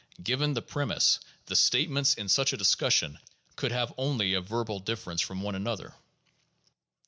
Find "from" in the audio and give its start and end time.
5.21-5.43